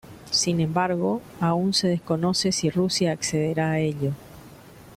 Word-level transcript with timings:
Sin 0.31 0.59
embargo, 0.61 1.21
aún 1.39 1.75
se 1.75 1.87
desconoce 1.87 2.51
si 2.51 2.71
Rusia 2.71 3.11
accederá 3.11 3.69
a 3.73 3.79
ello. 3.81 4.13